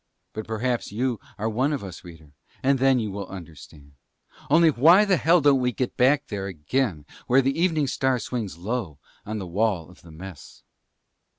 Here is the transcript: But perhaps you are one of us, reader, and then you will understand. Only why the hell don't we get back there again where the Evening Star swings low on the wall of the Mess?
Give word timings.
But 0.33 0.47
perhaps 0.47 0.91
you 0.91 1.19
are 1.37 1.47
one 1.47 1.71
of 1.71 1.83
us, 1.83 2.03
reader, 2.03 2.31
and 2.63 2.79
then 2.79 2.97
you 2.97 3.11
will 3.11 3.27
understand. 3.27 3.91
Only 4.49 4.71
why 4.71 5.05
the 5.05 5.17
hell 5.17 5.41
don't 5.41 5.59
we 5.59 5.71
get 5.71 5.95
back 5.95 6.25
there 6.25 6.47
again 6.47 7.05
where 7.27 7.43
the 7.43 7.55
Evening 7.61 7.85
Star 7.85 8.17
swings 8.17 8.57
low 8.57 8.97
on 9.27 9.37
the 9.37 9.45
wall 9.45 9.91
of 9.91 10.01
the 10.01 10.09
Mess? 10.09 10.63